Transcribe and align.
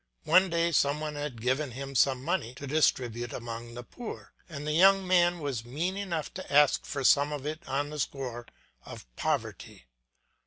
One 0.23 0.49
day 0.49 0.71
some 0.71 0.99
one 0.99 1.13
had 1.13 1.43
given 1.43 1.73
him 1.73 1.93
some 1.93 2.23
money 2.23 2.55
to 2.55 2.65
distribute 2.65 3.31
among 3.33 3.75
the 3.75 3.83
poor, 3.83 4.33
and 4.49 4.65
the 4.65 4.71
young 4.71 5.05
man 5.05 5.37
was 5.41 5.63
mean 5.63 5.95
enough 5.95 6.33
to 6.33 6.51
ask 6.51 6.85
for 6.87 7.03
some 7.03 7.31
of 7.31 7.45
it 7.45 7.61
on 7.67 7.91
the 7.91 7.99
score 7.99 8.47
of 8.83 9.05
poverty. 9.15 9.85